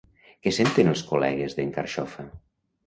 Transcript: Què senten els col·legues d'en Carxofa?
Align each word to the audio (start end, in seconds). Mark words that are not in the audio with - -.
Què 0.45 0.53
senten 0.59 0.89
els 0.93 1.05
col·legues 1.11 1.59
d'en 1.61 1.79
Carxofa? 1.79 2.29